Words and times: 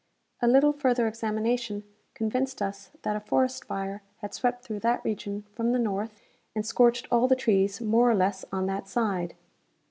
A 0.41 0.47
little 0.47 0.73
further 0.73 1.07
examination 1.07 1.83
convinced 2.15 2.59
us 2.59 2.89
that 3.03 3.15
a 3.15 3.19
forest 3.19 3.65
fire 3.65 4.01
had 4.21 4.33
swept 4.33 4.65
through 4.65 4.79
that 4.79 5.05
region 5.05 5.43
from 5.53 5.73
the 5.73 5.77
north 5.77 6.19
and 6.55 6.65
scorched 6.65 7.07
all 7.11 7.27
the 7.27 7.35
trees 7.35 7.79
more 7.81 8.09
or 8.09 8.15
less 8.15 8.43
on 8.51 8.65
that 8.65 8.87
side. 8.87 9.35